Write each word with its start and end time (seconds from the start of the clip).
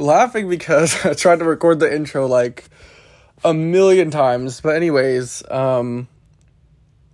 laughing 0.00 0.48
because 0.48 0.94
I 1.04 1.14
tried 1.14 1.38
to 1.40 1.44
record 1.44 1.80
the 1.80 1.94
intro 1.94 2.26
like 2.26 2.64
a 3.44 3.54
million 3.54 4.10
times. 4.10 4.60
But 4.60 4.76
anyways, 4.76 5.42
um 5.50 6.08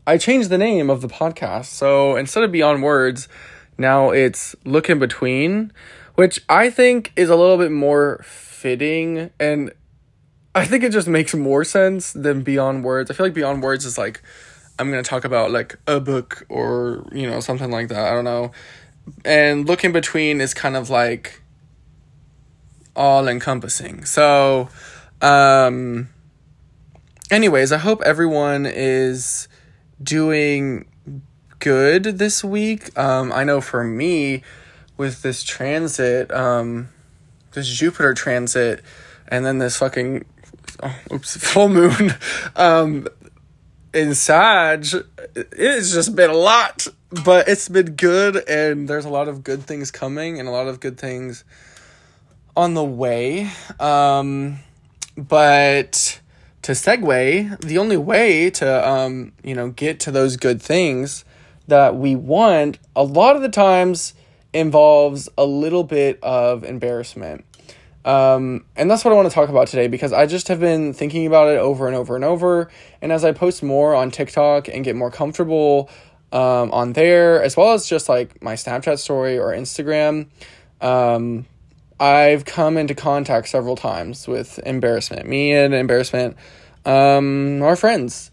I 0.07 0.19
changed 0.19 0.51
the 0.51 0.59
name 0.59 0.89
of 0.89 1.01
the 1.01 1.09
podcast. 1.09 1.67
So 1.67 2.17
instead 2.17 2.45
of 2.45 2.53
Beyond 2.53 2.83
Words, 2.83 3.29
now 3.77 4.11
it's 4.11 4.55
Look 4.65 4.89
in 4.89 5.01
Between, 5.01 5.73
which 6.15 6.41
I 6.49 6.71
think 6.71 7.13
is 7.17 7.29
a 7.29 7.35
little 7.35 7.59
bit 7.59 7.73
more 7.73 8.23
fitting 8.25 9.31
and 9.41 9.73
I 10.55 10.65
think 10.65 10.85
it 10.85 10.93
just 10.93 11.07
makes 11.07 11.35
more 11.35 11.65
sense 11.65 12.13
than 12.13 12.43
Beyond 12.43 12.83
Words. 12.83 13.11
I 13.11 13.15
feel 13.15 13.27
like 13.27 13.35
Beyond 13.35 13.63
Words 13.63 13.85
is 13.85 13.99
like 13.99 14.23
I'm 14.79 14.91
going 14.91 15.03
to 15.03 15.09
talk 15.09 15.25
about 15.25 15.51
like 15.51 15.77
a 15.87 16.01
book 16.01 16.47
or, 16.49 17.07
you 17.13 17.29
know, 17.29 17.41
something 17.41 17.71
like 17.71 17.89
that. 17.89 18.07
I 18.07 18.15
don't 18.15 18.25
know. 18.25 18.53
And 19.25 19.67
Look 19.67 19.85
in 19.85 19.93
Between 19.93 20.41
is 20.41 20.55
kind 20.55 20.77
of 20.77 20.91
like 20.91 21.41
all 22.97 23.29
encompassing. 23.29 24.05
So, 24.05 24.69
um 25.21 26.09
anyways, 27.31 27.73
I 27.73 27.79
hope 27.79 28.03
everyone 28.03 28.67
is 28.67 29.49
doing 30.03 30.87
good 31.59 32.05
this 32.05 32.43
week. 32.43 32.97
Um 32.99 33.33
I 33.33 33.45
know 33.45 33.61
for 33.61 33.85
me 33.85 34.43
with 34.97 35.23
this 35.23 35.43
transit 35.43 36.31
um 36.33 36.89
this 37.53 37.69
Jupiter 37.69 38.15
transit 38.15 38.83
and 39.29 39.45
then 39.45 39.59
this 39.59 39.77
fucking 39.77 40.25
oh, 40.83 40.97
oops, 41.13 41.37
full 41.53 41.69
moon 41.69 42.15
um 42.57 43.07
in 43.97 44.15
Sag, 44.15 44.87
it's 45.35 45.93
just 45.93 46.15
been 46.15 46.29
a 46.29 46.35
lot, 46.35 46.87
but 47.25 47.49
it's 47.49 47.69
been 47.69 47.95
good, 47.97 48.37
and 48.49 48.87
there's 48.87 49.07
a 49.07 49.09
lot 49.09 49.27
of 49.27 49.43
good 49.43 49.63
things 49.63 49.91
coming, 49.91 50.39
and 50.39 50.47
a 50.47 50.53
lot 50.53 50.69
of 50.69 50.81
good 50.81 50.99
things 50.99 51.45
on 52.57 52.75
the 52.75 52.85
way. 52.85 53.51
Um, 53.79 54.59
but 55.17 56.21
to 56.63 56.73
segue, 56.73 57.61
the 57.61 57.79
only 57.79 57.97
way 57.97 58.51
to 58.51 58.89
um, 58.89 59.33
you 59.45 59.55
know 59.55 59.71
get 59.71 60.01
to 60.01 60.11
those 60.11 60.37
good 60.37 60.61
things 60.61 61.25
that 61.69 61.97
we 61.97 62.17
want, 62.17 62.79
a 62.95 63.03
lot 63.03 63.37
of 63.37 63.43
the 63.43 63.49
times 63.49 64.15
involves 64.53 65.29
a 65.37 65.45
little 65.45 65.85
bit 65.85 66.19
of 66.23 66.65
embarrassment. 66.65 67.45
Um, 68.05 68.65
and 68.77 68.89
that's 68.89 69.05
what 69.05 69.13
I 69.13 69.17
want 69.17 69.29
to 69.29 69.35
talk 69.35 69.49
about 69.49 69.67
today 69.67 69.89
because 69.89 70.13
I 70.13 70.27
just 70.27 70.47
have 70.47 70.61
been 70.61 70.93
thinking 70.93 71.27
about 71.27 71.49
it 71.49 71.59
over 71.59 71.89
and 71.89 71.97
over 71.97 72.15
and 72.15 72.25
over. 72.25 72.71
And 73.03 73.11
as 73.11 73.25
I 73.25 73.33
post 73.33 73.65
more 73.65 73.97
on 73.97 74.13
TikTok 74.13 74.69
and 74.69 74.85
get 74.85 74.95
more 74.95 75.11
comfortable 75.11 75.91
um, 76.31 76.71
on 76.71 76.93
there, 76.93 77.43
as 77.43 77.57
well 77.57 77.73
as 77.73 77.87
just 77.87 78.09
like 78.09 78.41
my 78.41 78.55
Snapchat 78.55 79.01
story 79.01 79.37
or 79.39 79.53
Instagram, 79.53 80.29
um, 80.81 81.47
I've 81.99 82.45
come 82.45 82.77
into 82.77 82.95
contact 82.95 83.49
several 83.49 83.77
times 83.77 84.29
with 84.29 84.59
embarrassment. 84.67 85.27
Me 85.27 85.53
and 85.53 85.75
embarrassment 85.75 86.37
um, 86.85 87.63
are 87.63 87.77
friends. 87.77 88.31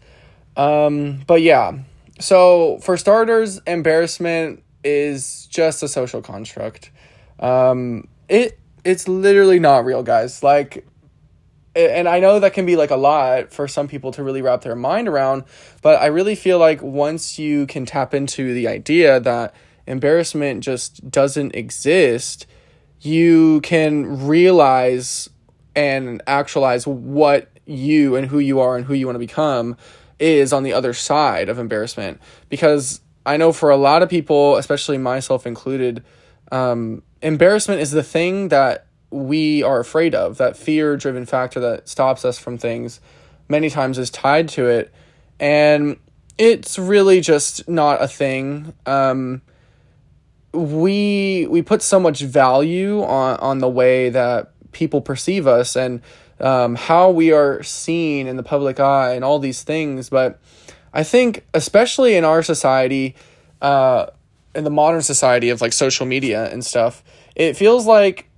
Um, 0.56 1.22
but 1.26 1.42
yeah, 1.42 1.78
so 2.20 2.78
for 2.78 2.96
starters, 2.96 3.60
embarrassment 3.66 4.62
is 4.84 5.46
just 5.46 5.82
a 5.82 5.88
social 5.88 6.22
construct. 6.22 6.90
Um, 7.40 8.08
it 8.28 8.58
it's 8.84 9.08
literally 9.08 9.58
not 9.58 9.84
real, 9.84 10.02
guys. 10.02 10.42
Like, 10.42 10.86
and 11.74 12.06
I 12.06 12.20
know 12.20 12.38
that 12.38 12.52
can 12.52 12.66
be 12.66 12.76
like 12.76 12.90
a 12.90 12.96
lot 12.96 13.52
for 13.52 13.66
some 13.66 13.88
people 13.88 14.12
to 14.12 14.22
really 14.22 14.42
wrap 14.42 14.60
their 14.60 14.76
mind 14.76 15.08
around, 15.08 15.44
but 15.82 16.00
I 16.00 16.06
really 16.06 16.34
feel 16.34 16.58
like 16.58 16.82
once 16.82 17.38
you 17.38 17.66
can 17.66 17.86
tap 17.86 18.14
into 18.14 18.54
the 18.54 18.68
idea 18.68 19.18
that 19.20 19.54
embarrassment 19.86 20.62
just 20.62 21.10
doesn't 21.10 21.54
exist, 21.56 22.46
you 23.04 23.60
can 23.60 24.26
realize 24.26 25.28
and 25.76 26.22
actualize 26.26 26.86
what 26.86 27.50
you 27.66 28.16
and 28.16 28.26
who 28.28 28.38
you 28.38 28.60
are 28.60 28.76
and 28.76 28.86
who 28.86 28.94
you 28.94 29.06
want 29.06 29.16
to 29.16 29.20
become 29.20 29.76
is 30.18 30.52
on 30.52 30.62
the 30.62 30.72
other 30.72 30.92
side 30.92 31.48
of 31.48 31.58
embarrassment. 31.58 32.20
Because 32.48 33.00
I 33.26 33.36
know 33.36 33.52
for 33.52 33.70
a 33.70 33.76
lot 33.76 34.02
of 34.02 34.08
people, 34.08 34.56
especially 34.56 34.98
myself 34.98 35.46
included, 35.46 36.04
um, 36.52 37.02
embarrassment 37.22 37.80
is 37.80 37.90
the 37.90 38.02
thing 38.02 38.48
that 38.48 38.86
we 39.10 39.62
are 39.62 39.80
afraid 39.80 40.14
of, 40.14 40.38
that 40.38 40.56
fear 40.56 40.96
driven 40.96 41.26
factor 41.26 41.60
that 41.60 41.88
stops 41.88 42.24
us 42.24 42.38
from 42.38 42.58
things 42.58 43.00
many 43.48 43.70
times 43.70 43.98
is 43.98 44.10
tied 44.10 44.48
to 44.50 44.66
it. 44.66 44.92
And 45.38 45.98
it's 46.38 46.78
really 46.78 47.20
just 47.20 47.68
not 47.68 48.02
a 48.02 48.08
thing. 48.08 48.72
Um, 48.86 49.42
we 50.54 51.46
we 51.50 51.62
put 51.62 51.82
so 51.82 51.98
much 51.98 52.20
value 52.20 53.02
on 53.02 53.38
on 53.38 53.58
the 53.58 53.68
way 53.68 54.10
that 54.10 54.52
people 54.72 55.00
perceive 55.00 55.46
us 55.46 55.76
and 55.76 56.02
um, 56.40 56.74
how 56.74 57.10
we 57.10 57.32
are 57.32 57.62
seen 57.62 58.26
in 58.26 58.36
the 58.36 58.42
public 58.42 58.80
eye 58.80 59.14
and 59.14 59.24
all 59.24 59.38
these 59.38 59.62
things. 59.62 60.10
But 60.10 60.40
I 60.92 61.02
think, 61.02 61.46
especially 61.54 62.16
in 62.16 62.24
our 62.24 62.42
society, 62.42 63.14
uh, 63.62 64.06
in 64.54 64.64
the 64.64 64.70
modern 64.70 65.02
society 65.02 65.50
of 65.50 65.60
like 65.60 65.72
social 65.72 66.06
media 66.06 66.50
and 66.52 66.64
stuff, 66.64 67.02
it 67.34 67.56
feels 67.56 67.86
like 67.86 68.28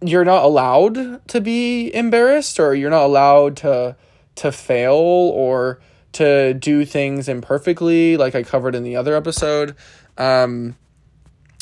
you're 0.00 0.24
not 0.24 0.44
allowed 0.44 1.26
to 1.28 1.40
be 1.40 1.94
embarrassed 1.94 2.58
or 2.58 2.74
you're 2.74 2.90
not 2.90 3.04
allowed 3.04 3.56
to 3.58 3.96
to 4.34 4.50
fail 4.50 4.92
or 4.92 5.80
to 6.12 6.54
do 6.54 6.84
things 6.84 7.28
imperfectly 7.28 8.16
like 8.16 8.34
I 8.34 8.42
covered 8.42 8.74
in 8.74 8.82
the 8.82 8.96
other 8.96 9.14
episode. 9.14 9.76
Um, 10.18 10.76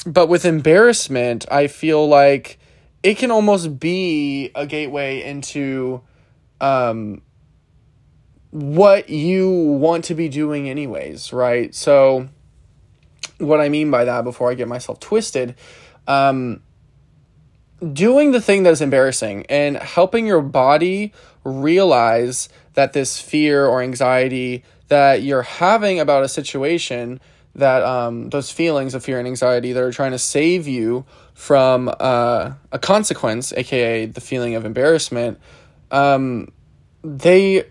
but 0.07 0.29
with 0.29 0.45
embarrassment, 0.45 1.47
I 1.51 1.67
feel 1.67 2.07
like 2.07 2.59
it 3.03 3.17
can 3.17 3.31
almost 3.31 3.79
be 3.79 4.51
a 4.55 4.67
gateway 4.67 5.23
into 5.23 6.03
um, 6.61 7.23
what 8.51 9.09
you 9.09 9.51
want 9.51 10.05
to 10.05 10.15
be 10.15 10.29
doing 10.29 10.69
anyways, 10.69 11.33
right? 11.33 11.75
So 11.75 12.29
what 13.39 13.61
I 13.61 13.69
mean 13.69 13.91
by 13.91 14.05
that 14.05 14.25
before 14.25 14.51
I 14.51 14.55
get 14.55 14.69
myself 14.69 15.01
twisted, 15.01 15.55
um, 16.07 16.63
doing 17.93 18.33
the 18.33 18.41
thing 18.41 18.65
that 18.65 18.71
is 18.71 18.81
embarrassing 18.81 19.47
and 19.49 19.77
helping 19.77 20.27
your 20.27 20.43
body 20.43 21.13
realize 21.45 22.49
that 22.75 22.93
this 22.93 23.19
fear 23.21 23.67
or 23.67 23.81
anxiety 23.81 24.65
that 24.89 25.23
you're 25.23 25.43
having 25.43 25.99
about 26.01 26.23
a 26.23 26.29
situation 26.29 27.21
that 27.55 27.83
um, 27.83 28.31
those 28.31 28.51
feelings 28.51 28.95
of 28.95 29.05
fear 29.05 29.19
and 29.19 29.27
anxiety 29.27 29.73
that 29.73 29.83
are 29.83 29.93
trying 29.93 30.13
to 30.13 30.19
save 30.19 30.69
you 30.69 31.05
from 31.35 31.93
uh, 32.01 32.53
a 32.71 32.79
consequence 32.79 33.53
aka 33.53 34.07
the 34.07 34.21
feeling 34.21 34.55
of 34.55 34.65
embarrassment 34.65 35.39
um, 35.91 36.53
they 37.03 37.65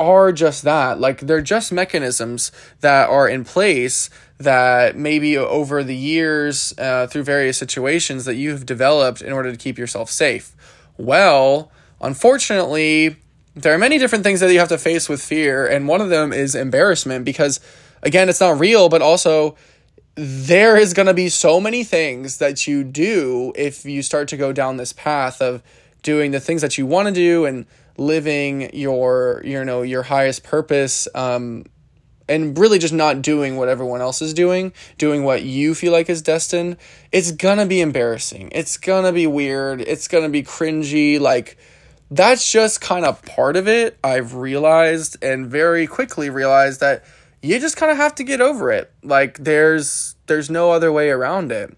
are 0.00 0.32
just 0.32 0.64
that. 0.64 0.98
Like 0.98 1.20
they're 1.20 1.42
just 1.42 1.72
mechanisms 1.72 2.50
that 2.80 3.08
are 3.08 3.28
in 3.28 3.44
place 3.44 4.10
that 4.38 4.96
maybe 4.96 5.38
over 5.38 5.84
the 5.84 5.94
years 5.94 6.74
uh, 6.76 7.06
through 7.06 7.22
various 7.22 7.56
situations 7.56 8.24
that 8.24 8.34
you've 8.34 8.66
developed 8.66 9.22
in 9.22 9.32
order 9.32 9.52
to 9.52 9.56
keep 9.56 9.78
yourself 9.78 10.10
safe. 10.10 10.54
Well 10.98 11.70
unfortunately 12.00 13.16
there 13.54 13.72
are 13.72 13.78
many 13.78 13.98
different 13.98 14.24
things 14.24 14.40
that 14.40 14.52
you 14.52 14.58
have 14.58 14.70
to 14.70 14.78
face 14.78 15.08
with 15.08 15.22
fear 15.22 15.66
and 15.66 15.86
one 15.86 16.00
of 16.00 16.08
them 16.08 16.32
is 16.32 16.54
embarrassment 16.54 17.24
because 17.24 17.60
again 18.02 18.28
it's 18.28 18.40
not 18.40 18.58
real 18.58 18.88
but 18.88 19.02
also 19.02 19.56
there 20.14 20.76
is 20.76 20.92
going 20.92 21.06
to 21.06 21.14
be 21.14 21.28
so 21.30 21.58
many 21.58 21.84
things 21.84 22.36
that 22.38 22.66
you 22.66 22.84
do 22.84 23.52
if 23.56 23.84
you 23.84 24.02
start 24.02 24.28
to 24.28 24.36
go 24.36 24.52
down 24.52 24.76
this 24.76 24.92
path 24.92 25.40
of 25.40 25.62
doing 26.02 26.32
the 26.32 26.40
things 26.40 26.60
that 26.60 26.76
you 26.76 26.84
want 26.84 27.08
to 27.08 27.14
do 27.14 27.46
and 27.46 27.64
living 27.96 28.74
your 28.74 29.42
you 29.44 29.64
know 29.64 29.82
your 29.82 30.02
highest 30.02 30.42
purpose 30.42 31.08
um, 31.14 31.64
and 32.28 32.58
really 32.58 32.78
just 32.78 32.94
not 32.94 33.22
doing 33.22 33.56
what 33.56 33.68
everyone 33.68 34.00
else 34.00 34.22
is 34.22 34.32
doing, 34.32 34.72
doing 34.96 35.24
what 35.24 35.42
you 35.42 35.74
feel 35.74 35.92
like 35.92 36.08
is 36.08 36.22
destined, 36.22 36.76
it's 37.10 37.30
gonna 37.32 37.66
be 37.66 37.80
embarrassing. 37.80 38.50
It's 38.52 38.76
gonna 38.76 39.12
be 39.12 39.26
weird. 39.26 39.80
It's 39.82 40.08
gonna 40.08 40.28
be 40.28 40.42
cringy. 40.42 41.20
Like, 41.20 41.58
that's 42.10 42.50
just 42.50 42.80
kind 42.80 43.04
of 43.04 43.22
part 43.22 43.56
of 43.56 43.68
it. 43.68 43.98
I've 44.02 44.34
realized 44.34 45.22
and 45.22 45.46
very 45.46 45.86
quickly 45.86 46.30
realized 46.30 46.80
that 46.80 47.04
you 47.42 47.58
just 47.58 47.76
kind 47.76 47.90
of 47.92 47.98
have 47.98 48.14
to 48.16 48.24
get 48.24 48.40
over 48.40 48.70
it. 48.70 48.92
Like, 49.02 49.38
there's 49.38 50.14
there's 50.26 50.48
no 50.48 50.70
other 50.70 50.92
way 50.92 51.10
around 51.10 51.52
it. 51.52 51.76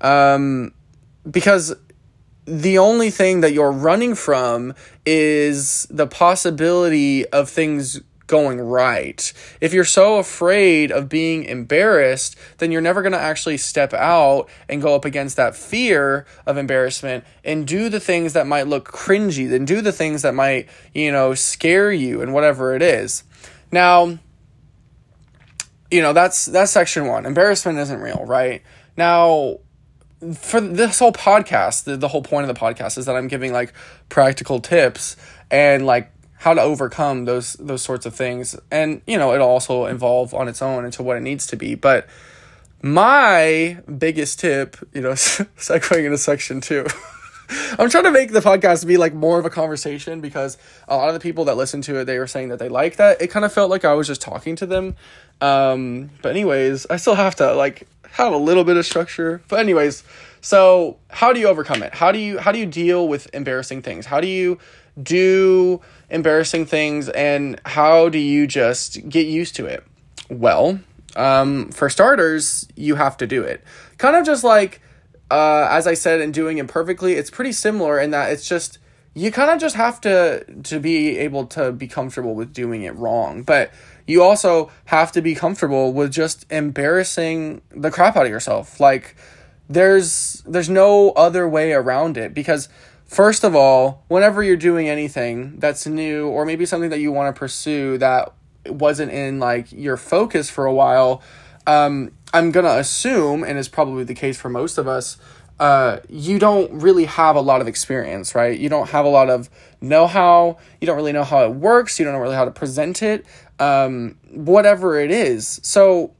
Um, 0.00 0.72
because 1.28 1.74
the 2.44 2.78
only 2.78 3.10
thing 3.10 3.40
that 3.40 3.52
you're 3.52 3.72
running 3.72 4.14
from 4.14 4.74
is 5.04 5.86
the 5.90 6.06
possibility 6.06 7.26
of 7.28 7.50
things 7.50 8.00
going 8.26 8.60
right. 8.60 9.32
If 9.60 9.72
you're 9.72 9.84
so 9.84 10.18
afraid 10.18 10.92
of 10.92 11.08
being 11.08 11.44
embarrassed, 11.44 12.36
then 12.58 12.70
you're 12.70 12.80
never 12.80 13.02
going 13.02 13.12
to 13.12 13.18
actually 13.18 13.56
step 13.56 13.92
out 13.92 14.48
and 14.68 14.80
go 14.80 14.94
up 14.94 15.04
against 15.04 15.36
that 15.36 15.56
fear 15.56 16.26
of 16.46 16.56
embarrassment 16.56 17.24
and 17.42 17.66
do 17.66 17.88
the 17.88 18.00
things 18.00 18.34
that 18.34 18.46
might 18.46 18.68
look 18.68 18.90
cringy, 18.90 19.48
then 19.48 19.64
do 19.64 19.80
the 19.80 19.92
things 19.92 20.22
that 20.22 20.34
might, 20.34 20.68
you 20.94 21.10
know, 21.10 21.34
scare 21.34 21.90
you 21.90 22.22
and 22.22 22.32
whatever 22.32 22.74
it 22.76 22.82
is. 22.82 23.24
Now, 23.72 24.18
you 25.90 26.02
know, 26.02 26.12
that's 26.12 26.46
that's 26.46 26.72
section 26.72 27.06
1. 27.06 27.26
Embarrassment 27.26 27.78
isn't 27.78 28.00
real, 28.00 28.24
right? 28.26 28.62
Now, 28.96 29.58
for 30.34 30.60
this 30.60 30.98
whole 30.98 31.12
podcast, 31.12 31.84
the, 31.84 31.96
the 31.96 32.08
whole 32.08 32.22
point 32.22 32.48
of 32.48 32.54
the 32.54 32.60
podcast 32.60 32.98
is 32.98 33.06
that 33.06 33.16
I'm 33.16 33.28
giving 33.28 33.52
like 33.52 33.72
practical 34.08 34.60
tips 34.60 35.16
and 35.50 35.86
like 35.86 36.10
how 36.38 36.54
to 36.54 36.60
overcome 36.60 37.24
those 37.24 37.54
those 37.54 37.82
sorts 37.82 38.06
of 38.06 38.14
things. 38.14 38.56
And 38.70 39.02
you 39.06 39.16
know, 39.16 39.32
it'll 39.34 39.48
also 39.48 39.86
evolve 39.86 40.34
on 40.34 40.48
its 40.48 40.62
own 40.62 40.84
into 40.84 41.02
what 41.02 41.16
it 41.16 41.20
needs 41.20 41.46
to 41.48 41.56
be. 41.56 41.74
But 41.74 42.06
my 42.82 43.78
biggest 43.98 44.40
tip, 44.40 44.76
you 44.92 45.00
know, 45.00 45.12
segueing 45.12 46.04
into 46.04 46.18
section 46.18 46.60
two. 46.60 46.86
I'm 47.78 47.88
trying 47.88 48.04
to 48.04 48.10
make 48.10 48.32
the 48.32 48.40
podcast 48.40 48.86
be 48.86 48.96
like 48.96 49.14
more 49.14 49.38
of 49.38 49.46
a 49.46 49.50
conversation 49.50 50.20
because 50.20 50.58
a 50.86 50.96
lot 50.96 51.08
of 51.08 51.14
the 51.14 51.20
people 51.20 51.44
that 51.46 51.56
listen 51.56 51.80
to 51.82 52.00
it, 52.00 52.04
they 52.04 52.18
were 52.18 52.26
saying 52.26 52.48
that 52.48 52.58
they 52.58 52.68
like 52.68 52.96
that. 52.96 53.22
It 53.22 53.28
kind 53.28 53.44
of 53.44 53.52
felt 53.52 53.70
like 53.70 53.84
I 53.84 53.94
was 53.94 54.06
just 54.06 54.20
talking 54.20 54.56
to 54.56 54.66
them. 54.66 54.96
Um, 55.40 56.10
but 56.20 56.30
anyways, 56.30 56.86
I 56.90 56.96
still 56.96 57.14
have 57.14 57.36
to 57.36 57.54
like 57.54 57.88
have 58.12 58.32
a 58.32 58.36
little 58.36 58.64
bit 58.64 58.76
of 58.76 58.84
structure. 58.84 59.42
But 59.48 59.60
anyways, 59.60 60.04
so 60.40 60.98
how 61.08 61.32
do 61.32 61.40
you 61.40 61.48
overcome 61.48 61.82
it? 61.82 61.94
How 61.94 62.12
do 62.12 62.18
you 62.18 62.38
how 62.38 62.52
do 62.52 62.58
you 62.58 62.66
deal 62.66 63.08
with 63.08 63.32
embarrassing 63.34 63.82
things? 63.82 64.06
How 64.06 64.20
do 64.20 64.26
you 64.26 64.58
do 65.02 65.80
embarrassing 66.10 66.66
things 66.66 67.08
and 67.10 67.60
how 67.64 68.08
do 68.08 68.18
you 68.18 68.46
just 68.46 69.08
get 69.08 69.26
used 69.26 69.54
to 69.56 69.66
it? 69.66 69.84
Well, 70.28 70.80
um, 71.16 71.70
for 71.70 71.88
starters, 71.88 72.68
you 72.76 72.96
have 72.96 73.16
to 73.18 73.26
do 73.26 73.42
it. 73.42 73.62
Kind 73.96 74.16
of 74.16 74.26
just 74.26 74.44
like 74.44 74.80
uh, 75.30 75.68
as 75.70 75.86
I 75.86 75.94
said, 75.94 76.20
in 76.20 76.32
doing 76.32 76.58
imperfectly, 76.58 77.14
it's 77.14 77.30
pretty 77.30 77.52
similar 77.52 77.98
in 77.98 78.10
that 78.12 78.32
it's 78.32 78.48
just 78.48 78.78
you 79.14 79.32
kind 79.32 79.50
of 79.50 79.58
just 79.58 79.74
have 79.74 80.00
to 80.02 80.44
to 80.64 80.80
be 80.80 81.18
able 81.18 81.46
to 81.46 81.72
be 81.72 81.88
comfortable 81.88 82.34
with 82.34 82.52
doing 82.52 82.82
it 82.82 82.94
wrong, 82.96 83.42
but 83.42 83.72
you 84.06 84.22
also 84.22 84.70
have 84.86 85.12
to 85.12 85.20
be 85.20 85.34
comfortable 85.34 85.92
with 85.92 86.12
just 86.12 86.46
embarrassing 86.50 87.60
the 87.70 87.90
crap 87.90 88.16
out 88.16 88.24
of 88.24 88.30
yourself. 88.30 88.80
Like 88.80 89.16
there's 89.68 90.42
there's 90.46 90.70
no 90.70 91.10
other 91.10 91.48
way 91.48 91.72
around 91.72 92.16
it 92.16 92.32
because 92.32 92.68
first 93.04 93.44
of 93.44 93.54
all, 93.54 94.04
whenever 94.08 94.42
you're 94.42 94.56
doing 94.56 94.88
anything 94.88 95.58
that's 95.58 95.86
new 95.86 96.28
or 96.28 96.44
maybe 96.44 96.64
something 96.64 96.90
that 96.90 97.00
you 97.00 97.12
want 97.12 97.34
to 97.34 97.38
pursue 97.38 97.98
that 97.98 98.32
wasn't 98.66 99.10
in 99.12 99.38
like 99.38 99.70
your 99.72 99.96
focus 99.96 100.48
for 100.48 100.64
a 100.64 100.72
while, 100.72 101.22
um, 101.68 102.12
I'm 102.32 102.50
gonna 102.50 102.78
assume, 102.78 103.44
and 103.44 103.58
is 103.58 103.68
probably 103.68 104.02
the 104.02 104.14
case 104.14 104.40
for 104.40 104.48
most 104.48 104.78
of 104.78 104.88
us, 104.88 105.18
uh, 105.60 105.98
you 106.08 106.38
don't 106.38 106.72
really 106.80 107.04
have 107.04 107.36
a 107.36 107.42
lot 107.42 107.60
of 107.60 107.68
experience, 107.68 108.34
right? 108.34 108.58
You 108.58 108.70
don't 108.70 108.88
have 108.88 109.04
a 109.04 109.08
lot 109.08 109.28
of 109.28 109.50
know 109.82 110.06
how. 110.06 110.56
You 110.80 110.86
don't 110.86 110.96
really 110.96 111.12
know 111.12 111.24
how 111.24 111.44
it 111.44 111.52
works. 111.52 111.98
You 111.98 112.06
don't 112.06 112.14
know 112.14 112.20
really 112.20 112.36
how 112.36 112.46
to 112.46 112.50
present 112.50 113.02
it. 113.02 113.26
Um, 113.58 114.16
whatever 114.30 114.98
it 114.98 115.10
is. 115.10 115.60
So, 115.62 116.14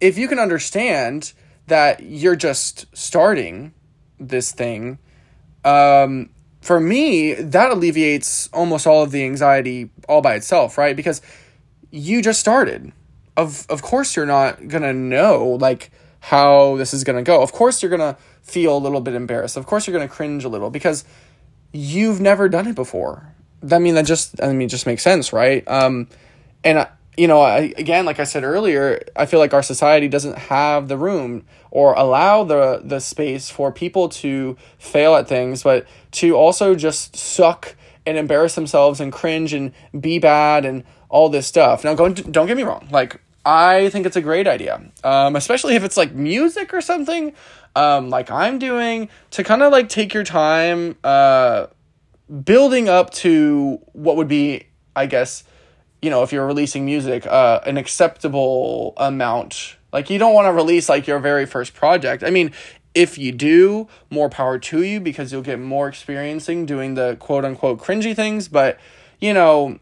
if 0.00 0.18
you 0.18 0.26
can 0.26 0.40
understand 0.40 1.32
that 1.68 2.02
you're 2.02 2.34
just 2.34 2.86
starting 2.96 3.72
this 4.18 4.50
thing, 4.50 4.98
um, 5.64 6.30
for 6.60 6.80
me, 6.80 7.34
that 7.34 7.70
alleviates 7.70 8.48
almost 8.48 8.88
all 8.88 9.04
of 9.04 9.12
the 9.12 9.22
anxiety 9.22 9.90
all 10.08 10.22
by 10.22 10.34
itself, 10.34 10.76
right? 10.76 10.96
Because 10.96 11.22
you 11.92 12.20
just 12.20 12.40
started 12.40 12.92
of 13.36 13.66
of 13.68 13.82
course 13.82 14.16
you're 14.16 14.26
not 14.26 14.68
gonna 14.68 14.92
know 14.92 15.58
like 15.60 15.90
how 16.20 16.76
this 16.76 16.94
is 16.94 17.04
gonna 17.04 17.22
go. 17.22 17.42
Of 17.42 17.52
course 17.52 17.82
you're 17.82 17.90
gonna 17.90 18.16
feel 18.42 18.76
a 18.76 18.78
little 18.78 19.00
bit 19.00 19.14
embarrassed. 19.14 19.56
Of 19.56 19.66
course 19.66 19.86
you're 19.86 19.92
gonna 19.92 20.08
cringe 20.08 20.44
a 20.44 20.48
little 20.48 20.70
because 20.70 21.04
you've 21.72 22.20
never 22.20 22.48
done 22.48 22.66
it 22.66 22.74
before. 22.74 23.34
I 23.70 23.78
mean 23.78 23.94
that 23.94 24.06
just 24.06 24.42
I 24.42 24.52
mean 24.52 24.68
just 24.68 24.86
makes 24.86 25.02
sense, 25.02 25.32
right? 25.32 25.66
Um, 25.66 26.08
and 26.64 26.80
I, 26.80 26.88
you 27.16 27.28
know, 27.28 27.40
I, 27.42 27.74
again, 27.76 28.06
like 28.06 28.20
I 28.20 28.24
said 28.24 28.42
earlier, 28.42 29.02
I 29.14 29.26
feel 29.26 29.38
like 29.38 29.52
our 29.52 29.62
society 29.62 30.08
doesn't 30.08 30.38
have 30.38 30.88
the 30.88 30.96
room 30.96 31.44
or 31.70 31.94
allow 31.94 32.44
the 32.44 32.80
the 32.84 33.00
space 33.00 33.50
for 33.50 33.70
people 33.72 34.08
to 34.08 34.56
fail 34.78 35.14
at 35.16 35.28
things, 35.28 35.62
but 35.62 35.86
to 36.12 36.34
also 36.36 36.74
just 36.74 37.16
suck 37.16 37.76
and 38.06 38.16
embarrass 38.16 38.54
themselves 38.54 39.00
and 39.00 39.12
cringe 39.12 39.52
and 39.52 39.72
be 39.98 40.18
bad 40.18 40.64
and 40.64 40.84
all 41.12 41.28
this 41.28 41.46
stuff. 41.46 41.84
Now, 41.84 41.94
don't 41.94 42.46
get 42.46 42.56
me 42.56 42.64
wrong. 42.64 42.88
Like, 42.90 43.20
I 43.44 43.90
think 43.90 44.06
it's 44.06 44.16
a 44.16 44.22
great 44.22 44.48
idea, 44.48 44.80
um, 45.04 45.36
especially 45.36 45.76
if 45.76 45.84
it's 45.84 45.96
like 45.96 46.14
music 46.14 46.72
or 46.72 46.80
something, 46.80 47.34
um, 47.76 48.08
like 48.08 48.30
I'm 48.30 48.58
doing, 48.58 49.08
to 49.32 49.44
kind 49.44 49.62
of 49.62 49.70
like 49.70 49.88
take 49.88 50.14
your 50.14 50.24
time, 50.24 50.96
uh, 51.04 51.66
building 52.44 52.88
up 52.88 53.10
to 53.10 53.78
what 53.92 54.16
would 54.16 54.28
be, 54.28 54.64
I 54.96 55.06
guess, 55.06 55.44
you 56.00 56.08
know, 56.08 56.22
if 56.22 56.32
you're 56.32 56.46
releasing 56.46 56.86
music, 56.86 57.26
uh, 57.26 57.60
an 57.66 57.76
acceptable 57.76 58.94
amount. 58.96 59.76
Like, 59.92 60.08
you 60.08 60.18
don't 60.18 60.32
want 60.32 60.46
to 60.46 60.52
release 60.52 60.88
like 60.88 61.06
your 61.06 61.18
very 61.18 61.44
first 61.44 61.74
project. 61.74 62.24
I 62.24 62.30
mean, 62.30 62.52
if 62.94 63.18
you 63.18 63.32
do, 63.32 63.88
more 64.08 64.30
power 64.30 64.58
to 64.58 64.82
you 64.82 65.00
because 65.00 65.30
you'll 65.30 65.42
get 65.42 65.60
more 65.60 65.88
experiencing 65.88 66.64
doing 66.64 66.94
the 66.94 67.16
quote 67.20 67.44
unquote 67.44 67.80
cringy 67.80 68.16
things. 68.16 68.48
But, 68.48 68.78
you 69.20 69.34
know, 69.34 69.78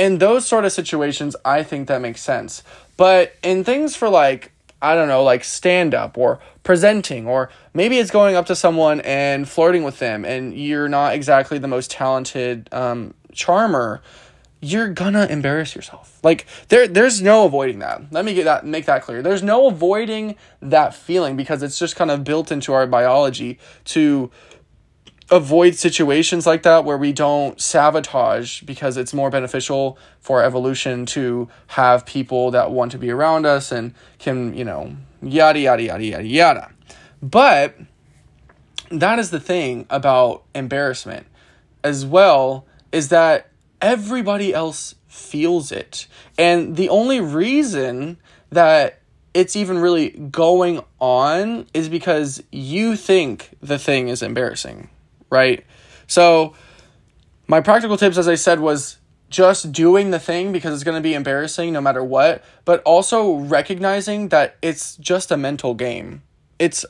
in 0.00 0.16
those 0.16 0.46
sort 0.46 0.64
of 0.64 0.72
situations, 0.72 1.36
I 1.44 1.62
think 1.62 1.86
that 1.88 2.00
makes 2.00 2.22
sense. 2.22 2.62
But 2.96 3.34
in 3.42 3.64
things 3.64 3.94
for 3.94 4.08
like, 4.08 4.50
I 4.80 4.94
don't 4.94 5.08
know, 5.08 5.22
like 5.22 5.44
stand 5.44 5.94
up 5.94 6.16
or 6.16 6.40
presenting, 6.62 7.28
or 7.28 7.50
maybe 7.74 7.98
it's 7.98 8.10
going 8.10 8.34
up 8.34 8.46
to 8.46 8.56
someone 8.56 9.02
and 9.02 9.46
flirting 9.46 9.82
with 9.82 9.98
them, 9.98 10.24
and 10.24 10.54
you're 10.58 10.88
not 10.88 11.12
exactly 11.12 11.58
the 11.58 11.68
most 11.68 11.90
talented 11.90 12.70
um, 12.72 13.12
charmer, 13.32 14.00
you're 14.62 14.88
gonna 14.88 15.26
embarrass 15.26 15.76
yourself. 15.76 16.18
Like 16.22 16.46
there, 16.68 16.88
there's 16.88 17.20
no 17.20 17.44
avoiding 17.44 17.80
that. 17.80 18.10
Let 18.10 18.24
me 18.24 18.32
get 18.32 18.44
that, 18.44 18.64
make 18.64 18.86
that 18.86 19.02
clear. 19.02 19.20
There's 19.20 19.42
no 19.42 19.66
avoiding 19.66 20.36
that 20.62 20.94
feeling 20.94 21.36
because 21.36 21.62
it's 21.62 21.78
just 21.78 21.94
kind 21.94 22.10
of 22.10 22.24
built 22.24 22.50
into 22.50 22.72
our 22.72 22.86
biology 22.86 23.58
to 23.86 24.30
avoid 25.30 25.76
situations 25.76 26.46
like 26.46 26.62
that 26.64 26.84
where 26.84 26.98
we 26.98 27.12
don't 27.12 27.60
sabotage 27.60 28.62
because 28.62 28.96
it's 28.96 29.14
more 29.14 29.30
beneficial 29.30 29.96
for 30.20 30.42
evolution 30.42 31.06
to 31.06 31.48
have 31.68 32.04
people 32.04 32.50
that 32.50 32.70
want 32.72 32.92
to 32.92 32.98
be 32.98 33.10
around 33.10 33.46
us 33.46 33.70
and 33.70 33.94
can, 34.18 34.54
you 34.54 34.64
know, 34.64 34.96
yada, 35.22 35.60
yada, 35.60 35.82
yada, 35.82 36.04
yada, 36.04 36.26
yada. 36.26 36.72
But 37.22 37.76
that 38.90 39.18
is 39.18 39.30
the 39.30 39.40
thing 39.40 39.86
about 39.88 40.42
embarrassment 40.54 41.26
as 41.84 42.04
well 42.04 42.66
is 42.90 43.08
that 43.10 43.50
everybody 43.80 44.52
else 44.52 44.96
feels 45.06 45.70
it. 45.70 46.08
And 46.36 46.76
the 46.76 46.88
only 46.88 47.20
reason 47.20 48.18
that 48.50 49.00
it's 49.32 49.54
even 49.54 49.78
really 49.78 50.10
going 50.10 50.80
on 50.98 51.66
is 51.72 51.88
because 51.88 52.42
you 52.50 52.96
think 52.96 53.50
the 53.62 53.78
thing 53.78 54.08
is 54.08 54.22
embarrassing 54.22 54.88
right? 55.30 55.64
So, 56.06 56.54
my 57.46 57.60
practical 57.60 57.96
tips, 57.96 58.18
as 58.18 58.28
I 58.28 58.34
said, 58.34 58.60
was 58.60 58.98
just 59.28 59.72
doing 59.72 60.10
the 60.10 60.18
thing 60.18 60.52
because 60.52 60.74
it's 60.74 60.84
going 60.84 60.96
to 60.96 61.00
be 61.00 61.14
embarrassing 61.14 61.72
no 61.72 61.80
matter 61.80 62.02
what, 62.02 62.44
but 62.64 62.82
also 62.82 63.34
recognizing 63.34 64.28
that 64.28 64.56
it's 64.60 64.96
just 64.96 65.30
a 65.30 65.36
mental 65.36 65.74
game. 65.74 66.22
It's 66.58 66.84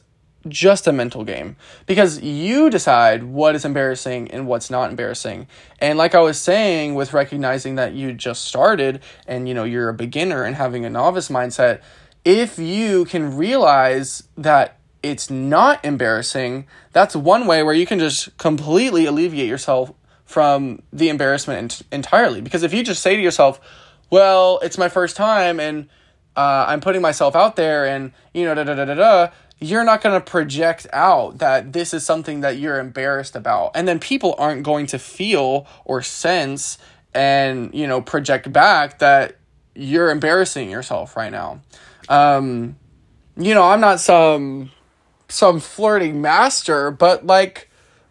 just 0.48 0.86
a 0.86 0.92
mental 0.92 1.22
game 1.22 1.56
because 1.84 2.20
you 2.20 2.70
decide 2.70 3.24
what 3.24 3.54
is 3.54 3.64
embarrassing 3.64 4.30
and 4.30 4.46
what's 4.46 4.70
not 4.70 4.90
embarrassing. 4.90 5.46
And 5.80 5.98
like 5.98 6.14
I 6.14 6.20
was 6.20 6.40
saying 6.40 6.94
with 6.94 7.12
recognizing 7.12 7.74
that 7.74 7.92
you 7.92 8.14
just 8.14 8.44
started 8.44 9.00
and 9.26 9.46
you 9.46 9.54
know 9.54 9.64
you're 9.64 9.90
a 9.90 9.94
beginner 9.94 10.44
and 10.44 10.56
having 10.56 10.86
a 10.86 10.90
novice 10.90 11.28
mindset, 11.28 11.82
if 12.24 12.58
you 12.58 13.04
can 13.04 13.36
realize 13.36 14.22
that 14.36 14.79
it's 15.02 15.30
not 15.30 15.84
embarrassing, 15.84 16.66
that's 16.92 17.16
one 17.16 17.46
way 17.46 17.62
where 17.62 17.74
you 17.74 17.86
can 17.86 17.98
just 17.98 18.36
completely 18.38 19.06
alleviate 19.06 19.48
yourself 19.48 19.92
from 20.24 20.82
the 20.92 21.08
embarrassment 21.08 21.82
entirely. 21.90 22.40
Because 22.40 22.62
if 22.62 22.72
you 22.72 22.84
just 22.84 23.02
say 23.02 23.16
to 23.16 23.22
yourself, 23.22 23.60
well, 24.10 24.58
it's 24.62 24.78
my 24.78 24.88
first 24.88 25.16
time 25.16 25.58
and 25.58 25.88
uh, 26.36 26.66
I'm 26.68 26.80
putting 26.80 27.02
myself 27.02 27.34
out 27.34 27.56
there 27.56 27.86
and, 27.86 28.12
you 28.32 28.44
know, 28.44 28.54
da 28.54 28.64
da 28.64 28.74
da 28.74 28.84
da 28.84 28.94
da, 28.94 29.28
you're 29.58 29.84
not 29.84 30.00
going 30.00 30.18
to 30.18 30.24
project 30.24 30.86
out 30.92 31.38
that 31.38 31.72
this 31.72 31.92
is 31.92 32.04
something 32.04 32.40
that 32.40 32.58
you're 32.58 32.78
embarrassed 32.78 33.36
about. 33.36 33.72
And 33.74 33.86
then 33.86 33.98
people 33.98 34.34
aren't 34.38 34.62
going 34.62 34.86
to 34.86 34.98
feel 34.98 35.66
or 35.84 36.02
sense 36.02 36.78
and, 37.12 37.74
you 37.74 37.86
know, 37.86 38.00
project 38.00 38.52
back 38.52 39.00
that 39.00 39.36
you're 39.74 40.10
embarrassing 40.10 40.70
yourself 40.70 41.16
right 41.16 41.32
now. 41.32 41.60
Um, 42.08 42.76
you 43.36 43.54
know, 43.54 43.64
I'm 43.64 43.80
not 43.80 44.00
some 44.00 44.70
some 45.30 45.60
flirting 45.60 46.20
master, 46.20 46.90
but 46.90 47.26
like 47.26 47.70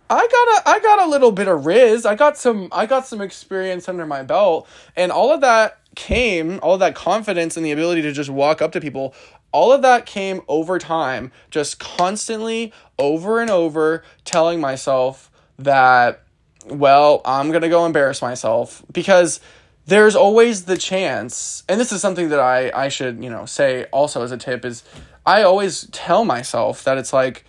I 0.09 0.17
got 0.17 0.65
a 0.65 0.69
I 0.69 0.79
got 0.79 1.07
a 1.07 1.09
little 1.09 1.31
bit 1.31 1.47
of 1.47 1.65
riz. 1.65 2.05
I 2.05 2.15
got 2.15 2.37
some 2.37 2.69
I 2.71 2.85
got 2.85 3.05
some 3.05 3.21
experience 3.21 3.87
under 3.87 4.05
my 4.05 4.23
belt 4.23 4.67
and 4.95 5.11
all 5.11 5.31
of 5.31 5.41
that 5.41 5.79
came, 5.95 6.59
all 6.63 6.75
of 6.75 6.79
that 6.79 6.95
confidence 6.95 7.57
and 7.57 7.65
the 7.65 7.71
ability 7.71 8.01
to 8.03 8.11
just 8.11 8.29
walk 8.29 8.61
up 8.61 8.71
to 8.71 8.81
people, 8.81 9.13
all 9.51 9.71
of 9.71 9.81
that 9.81 10.05
came 10.05 10.41
over 10.47 10.79
time, 10.79 11.31
just 11.51 11.79
constantly 11.79 12.71
over 12.97 13.39
and 13.39 13.49
over 13.49 14.03
telling 14.25 14.59
myself 14.59 15.31
that 15.57 16.23
well, 16.65 17.21
I'm 17.25 17.49
going 17.49 17.61
to 17.61 17.69
go 17.69 17.85
embarrass 17.85 18.21
myself 18.21 18.83
because 18.91 19.39
there's 19.85 20.15
always 20.15 20.65
the 20.65 20.77
chance 20.77 21.63
and 21.67 21.79
this 21.79 21.91
is 21.91 22.01
something 22.01 22.29
that 22.29 22.39
I 22.39 22.71
I 22.73 22.89
should, 22.89 23.23
you 23.23 23.29
know, 23.29 23.45
say 23.45 23.85
also 23.91 24.23
as 24.23 24.31
a 24.31 24.37
tip 24.37 24.65
is 24.65 24.83
I 25.29 25.43
always 25.43 25.87
tell 25.91 26.25
myself 26.25 26.83
that 26.85 26.97
it's 26.97 27.13
like 27.13 27.45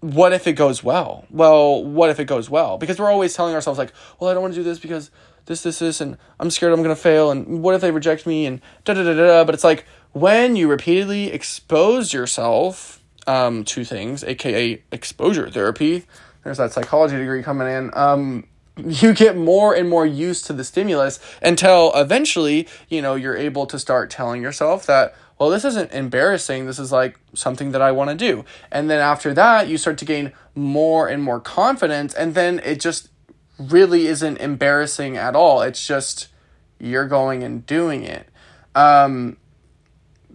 what 0.00 0.34
if 0.34 0.46
it 0.46 0.52
goes 0.52 0.84
well? 0.84 1.24
Well, 1.30 1.82
what 1.82 2.10
if 2.10 2.20
it 2.20 2.26
goes 2.26 2.50
well? 2.50 2.76
Because 2.76 2.98
we're 2.98 3.10
always 3.10 3.32
telling 3.32 3.54
ourselves 3.54 3.78
like, 3.78 3.90
well, 4.20 4.30
I 4.30 4.34
don't 4.34 4.42
want 4.42 4.52
to 4.52 4.60
do 4.60 4.62
this 4.62 4.78
because 4.78 5.10
this, 5.46 5.62
this, 5.62 5.78
this, 5.78 6.02
and 6.02 6.18
I'm 6.38 6.50
scared 6.50 6.74
I'm 6.74 6.82
gonna 6.82 6.94
fail, 6.94 7.30
and 7.30 7.62
what 7.62 7.74
if 7.74 7.80
they 7.80 7.90
reject 7.90 8.26
me, 8.26 8.44
and 8.44 8.60
da 8.84 8.92
da 8.92 9.02
da 9.02 9.14
da. 9.14 9.44
But 9.44 9.54
it's 9.54 9.64
like 9.64 9.86
when 10.12 10.56
you 10.56 10.68
repeatedly 10.68 11.32
expose 11.32 12.12
yourself 12.12 13.02
um, 13.26 13.64
to 13.64 13.82
things, 13.84 14.22
aka 14.24 14.82
exposure 14.92 15.48
therapy. 15.50 16.04
There's 16.42 16.58
that 16.58 16.72
psychology 16.72 17.16
degree 17.16 17.42
coming 17.42 17.68
in. 17.68 17.90
Um, 17.94 18.46
you 18.76 19.14
get 19.14 19.36
more 19.36 19.74
and 19.74 19.88
more 19.88 20.04
used 20.04 20.46
to 20.46 20.52
the 20.52 20.64
stimulus 20.64 21.18
until 21.40 21.92
eventually, 21.94 22.68
you 22.88 23.00
know, 23.00 23.14
you're 23.14 23.36
able 23.36 23.66
to 23.66 23.78
start 23.78 24.10
telling 24.10 24.42
yourself 24.42 24.84
that, 24.86 25.14
well, 25.38 25.50
this 25.50 25.64
isn't 25.64 25.92
embarrassing. 25.92 26.66
This 26.66 26.78
is 26.78 26.92
like 26.92 27.18
something 27.34 27.72
that 27.72 27.82
I 27.82 27.92
want 27.92 28.10
to 28.10 28.16
do. 28.16 28.44
And 28.70 28.88
then 28.88 29.00
after 29.00 29.34
that, 29.34 29.68
you 29.68 29.76
start 29.76 29.98
to 29.98 30.04
gain 30.04 30.32
more 30.54 31.08
and 31.08 31.22
more 31.22 31.40
confidence. 31.40 32.14
And 32.14 32.34
then 32.34 32.60
it 32.64 32.80
just 32.80 33.08
really 33.58 34.06
isn't 34.06 34.38
embarrassing 34.38 35.16
at 35.16 35.34
all. 35.34 35.62
It's 35.62 35.84
just 35.84 36.28
you're 36.78 37.08
going 37.08 37.42
and 37.42 37.66
doing 37.66 38.04
it. 38.04 38.28
Um, 38.74 39.36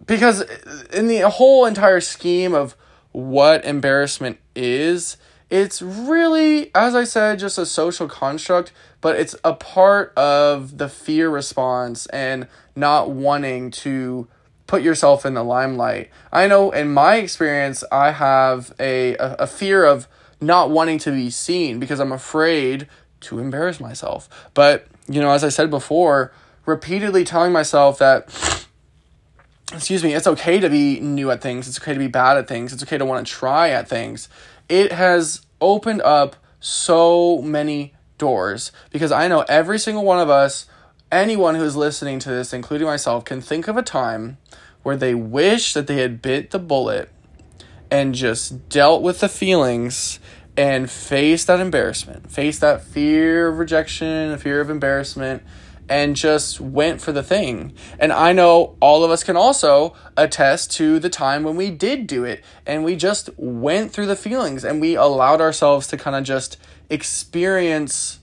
because 0.06 0.44
in 0.92 1.08
the 1.08 1.30
whole 1.30 1.66
entire 1.66 2.02
scheme 2.02 2.54
of 2.54 2.76
what 3.12 3.64
embarrassment 3.64 4.38
is, 4.56 5.18
it's 5.50 5.82
really, 5.82 6.72
as 6.76 6.94
I 6.94 7.04
said, 7.04 7.40
just 7.40 7.58
a 7.58 7.66
social 7.66 8.08
construct, 8.08 8.72
but 9.02 9.16
it's 9.16 9.36
a 9.44 9.54
part 9.54 10.14
of 10.16 10.78
the 10.78 10.90
fear 10.90 11.30
response 11.30 12.06
and 12.08 12.48
not 12.76 13.10
wanting 13.10 13.72
to 13.72 14.28
put 14.70 14.84
yourself 14.84 15.26
in 15.26 15.34
the 15.34 15.44
limelight. 15.44 16.12
I 16.32 16.48
know 16.48 16.70
in 16.70 16.94
my 16.94 17.16
experience, 17.16 17.84
I 17.92 18.12
have 18.12 18.72
a, 18.80 19.16
a, 19.16 19.34
a 19.40 19.48
fear 19.48 19.84
of 19.84 20.08
not 20.40 20.70
wanting 20.70 21.00
to 21.00 21.12
be 21.12 21.32
seen 21.32 21.80
because 21.80 22.00
I'm 22.00 22.12
afraid 22.12 22.88
to 23.22 23.40
embarrass 23.40 23.80
myself. 23.80 24.30
But, 24.54 24.86
you 25.08 25.20
know, 25.22 25.32
as 25.32 25.44
I 25.44 25.50
said 25.50 25.72
before, 25.72 26.32
repeatedly 26.68 27.24
telling 27.24 27.52
myself 27.52 27.98
that 27.98 28.30
excuse 29.74 30.04
me, 30.04 30.14
it's 30.14 30.28
okay 30.28 30.60
to 30.60 30.70
be 30.70 31.00
new 31.00 31.32
at 31.32 31.42
things. 31.42 31.68
It's 31.68 31.82
okay 31.82 31.94
to 31.94 32.00
be 32.00 32.08
bad 32.08 32.38
at 32.38 32.48
things. 32.48 32.72
It's 32.72 32.84
okay 32.84 33.00
to 33.00 33.06
want 33.06 33.26
to 33.26 33.34
try 33.34 33.70
at 33.70 33.90
things. 33.90 34.30
It 34.70 34.92
has 34.92 35.42
opened 35.60 36.04
up 36.04 36.36
so 36.60 37.42
many 37.42 37.96
doors 38.20 38.72
because 38.92 39.12
I 39.12 39.28
know 39.28 39.42
every 39.50 39.80
single 39.80 40.06
one 40.06 40.20
of 40.20 40.30
us, 40.30 40.68
anyone 41.12 41.56
who's 41.56 41.76
listening 41.76 42.20
to 42.20 42.30
this, 42.30 42.54
including 42.54 42.88
myself, 42.88 43.26
can 43.26 43.42
think 43.42 43.68
of 43.68 43.78
a 43.78 43.84
time 43.84 44.38
where 44.84 44.96
they 44.96 45.14
wish 45.14 45.74
that 45.74 45.88
they 45.88 45.98
had 45.98 46.22
bit 46.22 46.52
the 46.52 46.60
bullet 46.60 47.12
and 47.92 48.14
just 48.14 48.70
dealt 48.70 49.02
with 49.02 49.20
the 49.20 49.30
feelings 49.30 50.20
and 50.56 50.90
faced 50.90 51.48
that 51.48 51.60
embarrassment, 51.60 52.30
faced 52.30 52.62
that 52.62 52.84
fear 52.84 53.48
of 53.48 53.60
rejection, 53.60 54.32
the 54.32 54.38
fear 54.38 54.62
of 54.62 54.70
embarrassment, 54.70 55.42
and 55.90 56.16
just 56.16 56.62
went 56.62 57.02
for 57.02 57.12
the 57.12 57.24
thing. 57.24 57.74
And 57.98 58.14
I 58.14 58.32
know 58.32 58.76
all 58.80 59.04
of 59.04 59.10
us 59.10 59.24
can 59.24 59.36
also 59.36 59.96
attest 60.16 60.72
to 60.74 61.00
the 61.00 61.10
time 61.10 61.44
when 61.44 61.56
we 61.56 61.72
did 61.72 62.06
do 62.06 62.24
it 62.24 62.44
and 62.66 62.84
we 62.84 62.96
just 62.96 63.30
went 63.38 63.92
through 63.92 64.06
the 64.06 64.16
feelings 64.16 64.64
and 64.64 64.80
we 64.80 64.96
allowed 64.96 65.42
ourselves 65.42 65.88
to 65.88 65.98
kind 65.98 66.16
of 66.16 66.24
just 66.24 66.58
experience, 66.90 68.20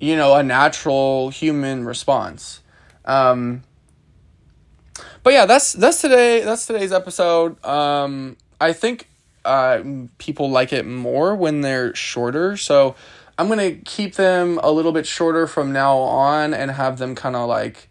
you 0.00 0.16
know, 0.16 0.34
a 0.34 0.42
natural 0.42 1.30
human 1.30 1.84
response. 1.84 2.60
Um, 3.04 3.62
but 5.22 5.32
yeah, 5.32 5.46
that's 5.46 5.72
that's 5.72 6.00
today. 6.00 6.42
That's 6.42 6.66
today's 6.66 6.92
episode. 6.92 7.62
Um, 7.64 8.36
I 8.60 8.72
think 8.72 9.08
uh, 9.44 9.82
people 10.18 10.50
like 10.50 10.72
it 10.72 10.86
more 10.86 11.34
when 11.34 11.62
they're 11.62 11.94
shorter. 11.94 12.56
So 12.56 12.94
I'm 13.38 13.48
to 13.48 13.76
keep 13.84 14.14
them 14.14 14.58
a 14.62 14.70
little 14.70 14.92
bit 14.92 15.06
shorter 15.06 15.46
from 15.46 15.72
now 15.72 15.96
on 15.96 16.52
and 16.52 16.70
have 16.70 16.98
them 16.98 17.14
kind 17.14 17.36
of 17.36 17.48
like, 17.48 17.88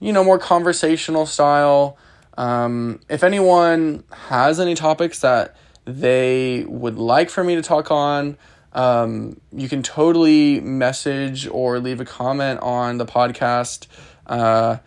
you 0.00 0.12
know, 0.12 0.24
more 0.24 0.38
conversational 0.38 1.26
style. 1.26 1.98
Um, 2.38 3.00
if 3.08 3.22
anyone 3.22 4.04
has 4.10 4.58
any 4.58 4.74
topics 4.74 5.20
that 5.20 5.56
they 5.84 6.64
would 6.66 6.96
like 6.96 7.28
for 7.28 7.44
me 7.44 7.54
to 7.54 7.62
talk 7.62 7.90
on, 7.90 8.38
um, 8.74 9.40
you 9.52 9.68
can 9.68 9.82
totally 9.82 10.60
message 10.60 11.46
or 11.46 11.78
leave 11.78 12.00
a 12.00 12.04
comment 12.04 12.60
on 12.60 12.98
the 12.98 13.06
podcast 13.06 13.86
uh, 14.26 14.78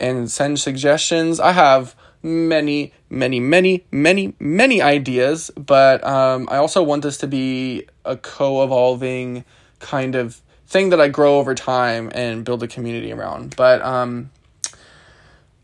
and 0.00 0.30
send 0.30 0.58
suggestions. 0.58 1.40
I 1.40 1.52
have 1.52 1.94
many, 2.22 2.92
many, 3.10 3.38
many, 3.38 3.84
many, 3.90 4.34
many 4.38 4.80
ideas, 4.80 5.50
but 5.56 6.02
um, 6.04 6.48
I 6.50 6.56
also 6.56 6.82
want 6.82 7.02
this 7.02 7.18
to 7.18 7.26
be 7.26 7.86
a 8.04 8.16
co 8.16 8.64
evolving 8.64 9.44
kind 9.78 10.14
of 10.14 10.40
thing 10.66 10.88
that 10.90 11.00
I 11.00 11.08
grow 11.08 11.38
over 11.38 11.54
time 11.54 12.10
and 12.14 12.44
build 12.44 12.62
a 12.62 12.66
community 12.66 13.12
around. 13.12 13.54
But 13.56 13.82
um, 13.82 14.30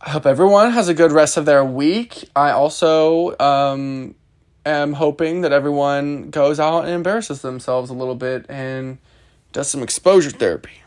I 0.00 0.10
hope 0.10 0.26
everyone 0.26 0.72
has 0.72 0.88
a 0.88 0.94
good 0.94 1.12
rest 1.12 1.36
of 1.36 1.46
their 1.46 1.64
week. 1.64 2.28
I 2.36 2.50
also 2.50 3.36
um, 3.38 4.14
am 4.64 4.94
hoping 4.94 5.40
that 5.42 5.52
everyone 5.52 6.30
goes 6.30 6.60
out 6.60 6.84
and 6.84 6.92
embarrasses 6.92 7.42
themselves 7.42 7.90
a 7.90 7.94
little 7.94 8.14
bit 8.14 8.46
and 8.48 8.98
does 9.52 9.70
some 9.70 9.82
exposure 9.82 10.30
therapy. 10.30 10.79